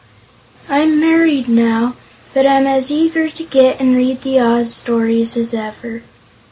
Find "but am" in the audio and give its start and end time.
2.33-2.65